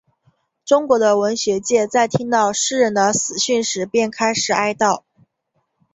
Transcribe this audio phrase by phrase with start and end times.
[0.65, 5.03] 中国的文学界在听到诗人的死讯时便开始哀悼。